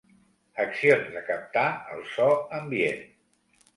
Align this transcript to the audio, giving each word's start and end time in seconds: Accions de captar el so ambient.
Accions 0.63 1.11
de 1.17 1.21
captar 1.29 1.67
el 1.97 2.03
so 2.15 2.31
ambient. 2.61 3.05